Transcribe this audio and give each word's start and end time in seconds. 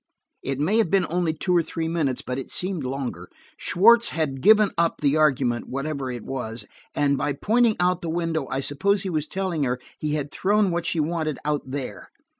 It 0.41 0.59
may 0.59 0.79
have 0.79 0.89
been 0.89 1.05
only 1.11 1.31
two 1.31 1.55
or 1.55 1.61
three 1.61 1.87
minutes, 1.87 2.23
but 2.23 2.39
it 2.39 2.49
seemed 2.49 2.83
longer. 2.83 3.29
Schwartz 3.55 4.09
had 4.09 4.41
given 4.41 4.71
up 4.75 4.95
the 4.99 5.15
argument, 5.15 5.67
whatever 5.69 6.09
it 6.09 6.25
was, 6.25 6.65
and 6.95 7.19
by 7.19 7.33
pointing 7.33 7.75
out 7.79 8.01
the 8.01 8.09
window 8.09 8.47
I 8.49 8.61
supposed 8.61 9.03
he 9.03 9.11
was 9.11 9.27
telling 9.27 9.61
her 9.61 9.79
he 9.99 10.15
had 10.15 10.31
thrown 10.31 10.71
what 10.71 10.87
she 10.87 10.99
wanted 10.99 11.37
out 11.45 11.61
there. 11.69 12.09